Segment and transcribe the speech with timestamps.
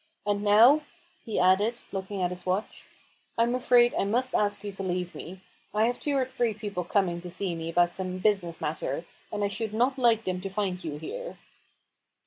[0.25, 0.81] And now,"
[1.23, 2.87] he added, looking at his watch,
[3.37, 5.41] "I'm afraid I must ask you to leave me.
[5.75, 9.43] I have two or three people coming to see me about some business matter, and
[9.43, 11.37] I should not like them to find you here."